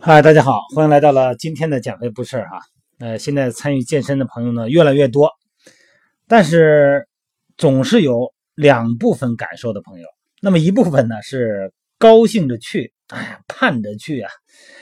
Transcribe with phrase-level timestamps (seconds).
[0.00, 2.60] 嗨，大家好，欢迎来到了今天的减肥不事儿哈。
[3.00, 5.32] 呃，现在参与健身的朋友呢越来越多，
[6.28, 7.08] 但是
[7.56, 10.06] 总是有两部分感受的朋友。
[10.40, 14.30] 那么一部分呢是高兴着去，哎呀盼着去啊，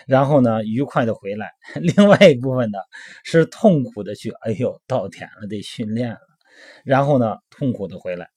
[0.07, 1.47] 然后呢愉快的回来；
[1.81, 2.79] 另外一部分呢
[3.25, 6.19] 是痛苦的去，哎呦到点了得训练了，
[6.85, 8.29] 然后呢痛苦的回来。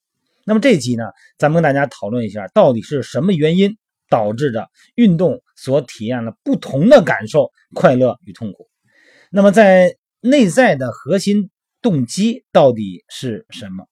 [0.45, 3.77] 那么这集呢，咱们跟大家讨论一下，到底是什么原因？
[4.09, 8.67] 导致着运动所体验了不同的感受，快乐与痛苦。
[9.31, 13.85] 那么，在内在的核心动机到底是什么？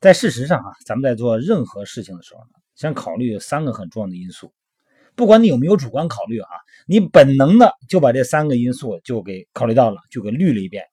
[0.00, 4.52] 在事实上啊，咱们在做任何事情的时候呢，先考虑三个很重要的因素。
[5.16, 6.48] 不管你有没有主观考虑啊，
[6.86, 10.84] 你本能的就把这三个因素就给考虑到了，就给捋了一遍。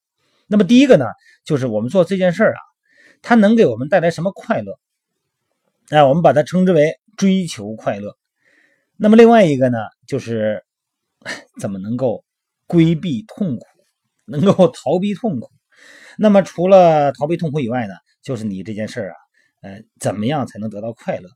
[0.47, 1.05] 那么第一个呢，
[1.45, 2.59] 就是我们做这件事儿啊，
[3.21, 4.79] 它能给我们带来什么快乐？
[5.89, 6.99] 哎，我们把它称之为。
[7.17, 8.15] 追求快乐，
[8.95, 10.63] 那么另外一个呢，就是
[11.59, 12.23] 怎么能够
[12.67, 13.65] 规避痛苦，
[14.25, 15.49] 能够逃避痛苦。
[16.17, 19.15] 那么除了逃避痛苦以外呢，就是你这件事儿啊，
[19.63, 21.29] 呃，怎么样才能得到快乐？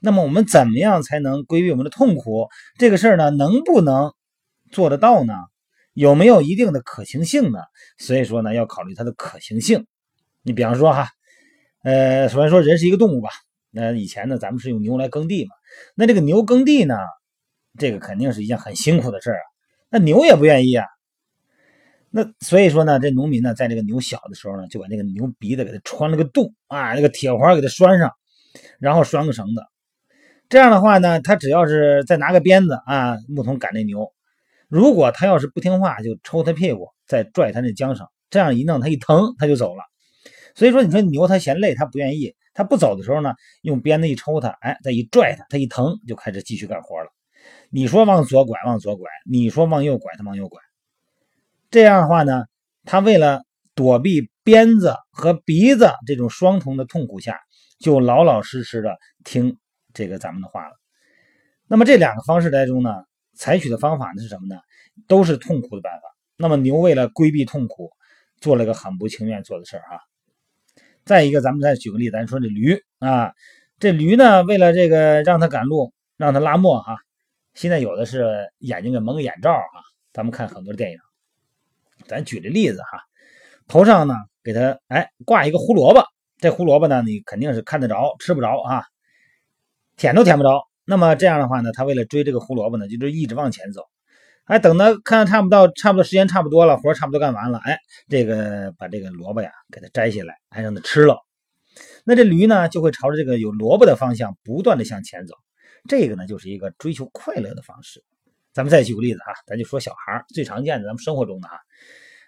[0.00, 2.48] 那么我们怎么样才能规避我们的痛苦？
[2.78, 4.12] 这个事儿呢，能不能
[4.70, 5.34] 做得到呢？
[5.94, 7.58] 有没有一定的可行性呢？
[7.98, 9.86] 所以说呢，要考虑它的可行性。
[10.42, 11.08] 你比方说哈，
[11.82, 13.30] 呃，首先说人是一个动物吧。
[13.78, 15.50] 那以前呢，咱们是用牛来耕地嘛。
[15.94, 16.96] 那这个牛耕地呢，
[17.78, 19.46] 这个肯定是一件很辛苦的事儿啊。
[19.90, 20.84] 那牛也不愿意啊。
[22.10, 28.10] 那所以说呢，这农民呢，在这个牛小的时候呢，就把那个牛鼻子给它穿了个洞啊，那个铁环给它拴上，
[28.80, 29.62] 然后拴个绳子。
[30.48, 34.12] 这样的话呢，他只要是再拿个鞭子啊，牧童赶那牛，
[34.68, 38.06] 如果他要是不听话，就抽他屁股，再拽他那缰绳。
[38.30, 39.82] 这样一弄，他一疼，他就走了。
[40.54, 42.34] 所以说，你说牛它嫌累，它不愿意。
[42.58, 47.08] 他不走的时候呢，用鞭子一抽他，哎，再一拽他，他一疼就开始继续干活了。
[47.70, 50.60] 你说往左拐，往左拐；你说往右拐，他往右拐。
[51.70, 52.46] 这样的话呢，
[52.84, 53.44] 他为了
[53.76, 57.38] 躲避鞭子和鼻子这种双重的痛苦下，
[57.78, 59.56] 就老老实实的听
[59.94, 60.74] 这个咱们的话了。
[61.68, 63.04] 那么这两个方式当中呢，
[63.36, 64.60] 采取的方法呢是什么呢？
[65.06, 66.08] 都是痛苦的办法。
[66.36, 67.92] 那么牛为了规避痛苦，
[68.40, 70.00] 做了个很不情愿做的事儿哈。
[71.08, 73.32] 再一个，咱们再举个例子，咱说这驴啊，
[73.80, 76.98] 这驴呢，为了这个让它赶路，让它拉磨哈，
[77.54, 79.80] 现在有的是眼睛给蒙个眼罩啊，
[80.12, 80.98] 咱们看很多电影，
[82.06, 83.00] 咱举这例子哈，
[83.66, 84.14] 头上呢
[84.44, 86.04] 给它哎挂一个胡萝卜，
[86.36, 88.84] 这胡萝卜呢你肯定是看得着，吃不着啊，
[89.96, 93.82] 舔都舔不着，那么这样的话呢，它为了追这个胡萝卜呢，就是一直往前走。
[94.48, 97.78] 哎，等他看差不多，差不多时间差不多了，活差不多干完了，哎，
[98.08, 101.18] 这个把这个萝卜呀给它摘下来，还让它吃了。
[102.04, 105.34] 那这驴呢就会朝着这个有萝卜的方向不断的向前走。
[105.86, 108.02] 这个呢就是一个追求快乐的方式。
[108.54, 111.60] 咱们再举个例子哈，咱就说小孩最常见的，咱们生活中的哈，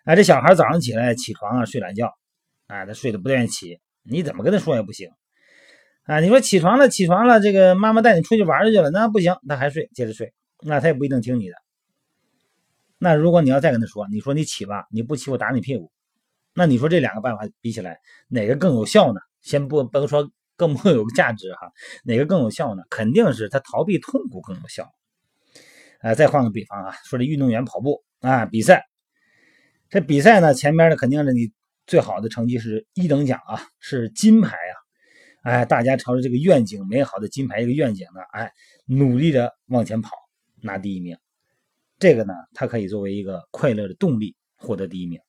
[0.04, 2.12] 哎，这小孩早上起来起床啊睡懒觉，
[2.66, 5.08] 啊，他睡得不愿意起，你怎么跟他说也不行。
[6.04, 11.54] 啊，你说起床了起床了，这个妈妈带你出去玩去了，那不行，他还睡，接着睡，那他也不一定听你的。
[13.02, 15.90] 那如果你要再跟他说，你说你起吧，你不起我打你屁股，
[16.52, 19.20] 那你说这两个办法比起来，哪个更有效呢？
[19.40, 21.72] 先不甭说更不有价值哈，
[22.04, 22.82] 哪个更有效呢？
[22.90, 24.92] 肯定是他逃避痛苦更有效。
[26.00, 28.84] 啊，再换个比方啊，说这运动员跑步啊比赛，
[29.88, 31.50] 这比赛呢前面呢肯定是你
[31.86, 34.74] 最好的成绩是一等奖啊，是金牌啊，
[35.42, 38.52] 哎，大家朝着这个愿景美好的金牌这个愿景呢，哎，
[38.84, 40.10] 努力的往前跑，
[40.60, 41.16] 拿第一名。
[42.00, 45.20] 这个呢，它可以作为一个快乐的动力，获得第一名。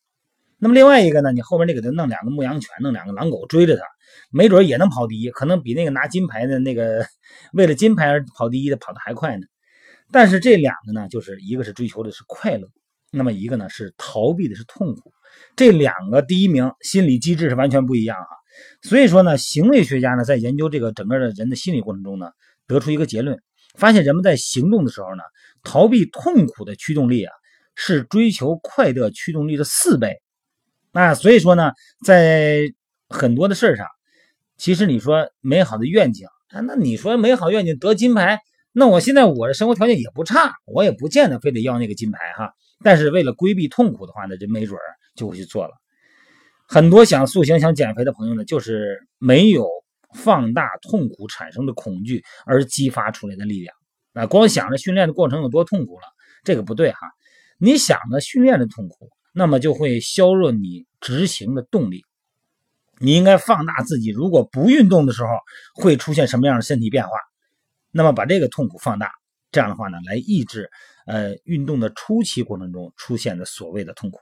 [0.57, 3.83] 那么另外一个呢，你后边那给他弄两个牧羊犬，弄两个狼狗追着他，
[4.31, 7.05] 没准也能跑第一，可能比那个拿金牌的那个
[7.51, 9.45] 为了金牌而跑第一的跑得还快呢。
[10.11, 12.69] 但是这两个呢，就是一个是追求的是快乐，
[13.11, 15.11] 那么一个呢是逃避的是痛苦。
[15.57, 18.31] 这两个第一名心理机制是完全不一样啊。
[18.81, 22.31] 所以说呢，行为学家呢在研究这个整个的人的心理过程中呢，
[22.67, 23.37] 得出一个结论。
[23.75, 25.23] 发现人们在行动的时候呢，
[25.63, 27.33] 逃避痛苦的驱动力啊，
[27.75, 30.21] 是追求快乐驱动力的四倍。
[30.91, 31.71] 那所以说呢，
[32.03, 32.73] 在
[33.09, 33.85] 很多的事上，
[34.57, 38.39] 其实你说美好的愿景啊，那你说美好愿景得金牌，
[38.71, 42.53] 那我现在我的生活条件也不差，我也不见得非得要那个金牌哈。
[42.83, 44.83] 但是为了规避痛苦的话呢，这没准儿
[45.15, 45.73] 就会去做了。
[46.67, 49.67] 很多想塑形、想减肥的朋友呢，就是没有。
[50.13, 53.73] 放大痛苦产生的恐惧而激发出来的力量，
[54.13, 56.05] 啊，光想着训练的过程有多痛苦了，
[56.43, 56.99] 这个不对哈。
[57.57, 62.03] 你想着训练的痛苦，那么就会削弱你执行的动力。
[62.97, 65.29] 你应该放大自己如果不运动的时候
[65.73, 67.11] 会出现什么样的身体变化，
[67.91, 69.11] 那么把这个痛苦放大，
[69.51, 70.69] 这样的话呢，来抑制
[71.05, 74.19] 呃运动的初期过程中出现的所谓的痛苦。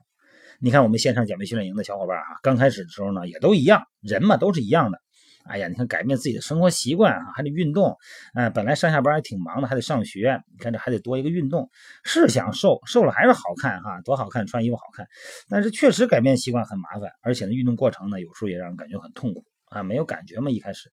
[0.59, 5.01] 你看我们线上减肥训练营的小伙伴啊，刚开始的时候呢，也都一样，人嘛都是一样的。
[5.45, 7.97] 哎呀，你看改变自己的生活习惯啊，还得运动。
[8.35, 11.69] 呃，本来上下班还挺忙的，还得上学，你看这还得多一个运动。
[12.03, 15.07] 是想瘦，瘦了还是好看哈，多好看，穿衣服好看。
[15.49, 20.89] 但是确实改变习惯很麻烦，而且呢，运动过程呢，有时候也让人感觉很痛苦啊，没有感觉嘛一开始。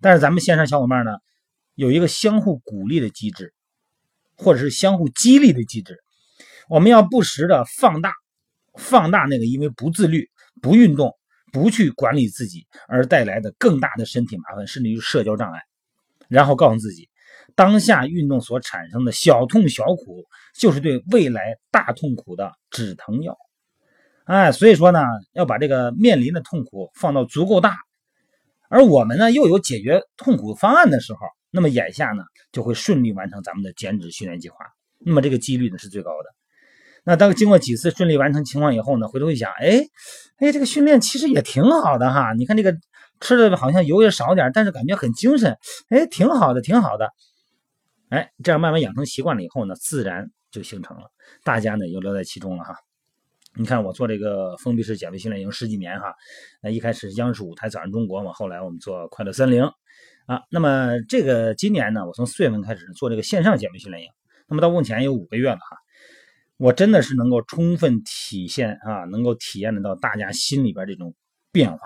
[0.00, 1.12] 但是咱们线上小伙伴呢，
[1.74, 3.54] 有一个相互鼓励的机制，
[4.36, 5.98] 或者是相互激励的机制。
[6.68, 8.12] 我们要不时的放大，
[8.76, 11.14] 放大那个因为不自律、不运动。
[11.54, 15.60] 不去管理自己而带来的更大的身体麻烦，甚至于社交障碍，
[16.26, 17.08] 然后告诉自己，
[17.54, 23.38] 当下运动所产生的小痛小苦，就是对未来大痛苦的止疼药。
[24.24, 24.98] 哎，所以说呢，
[25.32, 27.76] 要把这个面临的痛苦放到足够大，
[28.68, 31.20] 而我们呢又有解决痛苦方案的时候，
[31.52, 34.56] 那么眼下呢就会顺利完成咱们的减脂训练计划，
[34.98, 36.33] 那么这个几率呢是最高的。
[37.04, 39.80] 那当经过几次顺利完成情况以后呢，回头一想，哎，
[40.38, 42.32] 哎，这个训练其实也挺好的哈。
[42.32, 42.74] 你看这个
[43.20, 45.56] 吃的好像油也少点，但是感觉很精神，
[45.90, 47.10] 哎，挺好的，挺好的。
[48.08, 51.10] 哎，这样慢慢养成习惯了以后呢，自然就形成了，
[51.44, 52.76] 大家呢又乐在其中了哈。
[53.56, 56.14] 你看我做这个封闭式减肥训练营十几年哈，
[56.62, 59.62] 那一开始央视舞台早上中国嘛，后来我们做快乐森林
[60.26, 60.40] 啊。
[60.50, 64.08] 那么这个今年呢，我从四月份开始做这个线上减肥训练营，
[64.48, 65.76] 那么到目前有五个月了哈。
[66.56, 71.14] 我真的是能够充分体现啊，能够体验得到大家心里边这种
[71.50, 71.78] 变化。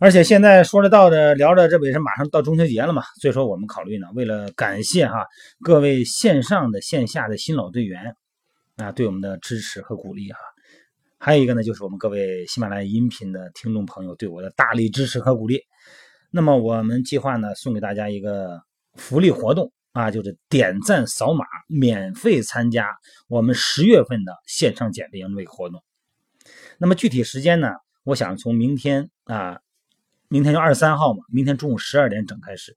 [0.00, 3.02] 而且现在说着道的聊着，这不也是马上到中秋节了嘛？
[3.20, 5.26] 所以说我们考虑呢，为了感谢哈
[5.60, 8.14] 各位线上的线下的新老队员
[8.76, 10.38] 啊，对我们的支持和鼓励哈。
[11.18, 15.60] 还有一个呢，就是我们各位喜马拉雅音频的听众朋友对我的大力支持和鼓励。
[16.30, 18.60] 那么我们计划呢，送给大家一个
[18.94, 19.72] 福利活动。
[19.98, 22.96] 啊，就是点赞扫码免费参加
[23.26, 25.82] 我们十月份的线上减肥营这个活动。
[26.78, 27.74] 那么具体时间呢？
[28.04, 29.58] 我想从明天啊，
[30.28, 32.76] 明天就二十三号嘛，明天中午十二点整开始。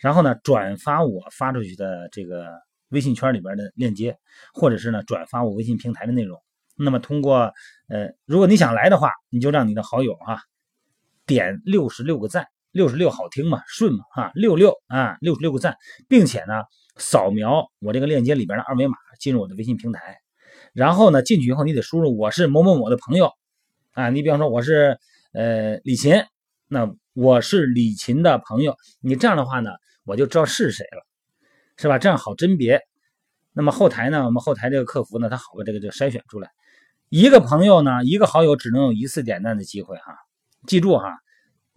[0.00, 2.48] 然后呢，转发我发出去的这个
[2.88, 4.18] 微信圈里边的链接，
[4.52, 6.42] 或者是呢转发我微信平台的内容。
[6.74, 7.52] 那么通过
[7.88, 10.42] 呃，如果你想来的话，你就让你的好友哈
[11.26, 12.48] 点六十六个赞。
[12.72, 15.76] 六十六好听嘛，顺嘛，哈，六六啊，六十六个赞，
[16.08, 16.62] 并且呢，
[16.96, 20.18] 扫描我这个链接里边的二维码进入我的微信平台，
[20.72, 23.32] 然后呢，进去以后你得输入我是某某某的朋友
[23.92, 24.98] 啊，你比方说我是
[25.32, 26.22] 呃李琴，
[26.68, 29.72] 那我是李琴的朋友，你这样的话呢，
[30.04, 31.04] 我就知道是谁了，
[31.76, 31.98] 是吧？
[31.98, 32.80] 这样好甄别。
[33.52, 36.50] 那么后台呢，我们后台这个客服呢，他好把这个就筛选出来，
[37.08, 40.14] 一个朋友呢，一个好友只能有一次点赞的机会哈，
[40.68, 41.18] 记住哈。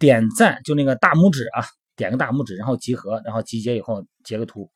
[0.04, 1.64] 点赞就那个大拇指啊，
[1.96, 4.70] 点个大拇指，然后集合，然后集结以后截个图，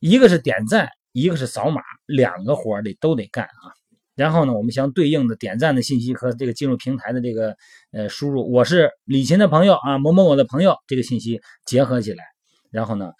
[0.00, 3.72] 一个是点赞，一个是扫码，两个活得都得干啊。
[4.14, 7.56] 然后呢，我们相对应的点赞的信息和这个进入平台的这个
[7.90, 12.22] 呃输入，我是李琴的朋友啊，某某某的朋友，这个信息结合起来，
[12.70, 13.12] 然后呢，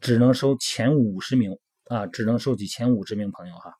[0.00, 1.58] 只能收前五十名
[1.90, 3.74] 啊，只能收取前五十名朋友哈。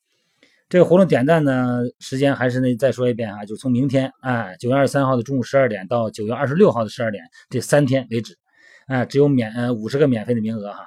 [0.72, 8.38] 这个活动点赞呢，时间还是那再说一遍啊，就从明天啊九月二十三号的中午十二点到九月二十六号的十二点这三天为止，
[8.86, 10.82] 啊，只有免呃五十个免费的名额哈。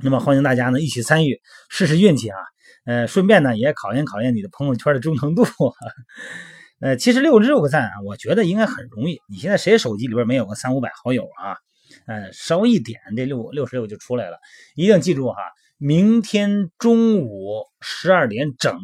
[0.00, 2.36] 那么欢迎大家呢一起参与，试试运气啊，
[2.84, 5.44] 呃，顺便呢也考验考验你的朋友圈的忠诚度。
[6.80, 9.20] 呃，其实六十六个赞啊，我觉得应该很容易。
[9.28, 11.54] 你现在谁手机里边没有个三五百好友啊？
[12.08, 14.38] 呃，稍微一点，这六六十六就出来了。
[14.74, 15.36] 一定记住哈。
[15.78, 18.78] 明天中午十二点整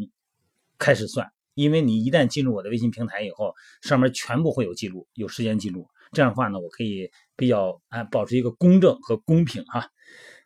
[0.78, 5.88] 开始算，因为你一旦进入我的微信平台以后，上面全部会有记录，有时间记录。
[6.12, 9.88] 这样的话呢，我可以比较啊保持一个公正和公平哈。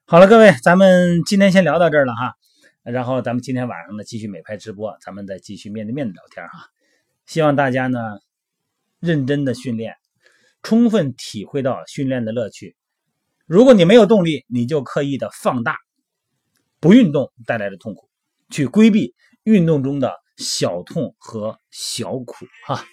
[0.05, 2.37] 好了，各位，咱们今天先聊到这儿了哈。
[2.85, 6.69] 然后咱们今天晚上呢继续美拍直播，咱们再继续面对面的聊天哈。
[7.27, 7.99] 希望大家呢
[9.01, 9.97] 认真的训练，
[10.63, 12.77] 充分体会到训练的乐趣。
[13.47, 15.77] 如果你没有动力，你就刻意的放大。
[16.87, 18.09] 不运动带来的痛苦，
[18.49, 22.85] 去规避运动中的小痛和小苦哈。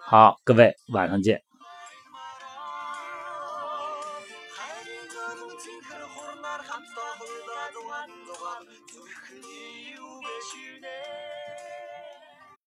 [0.00, 1.42] 好，各位晚上见。